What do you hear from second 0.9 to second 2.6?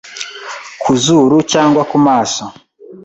zuru cyangwa ku maso